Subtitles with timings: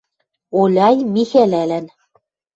[0.59, 1.85] Оляй Михӓлӓлӓн.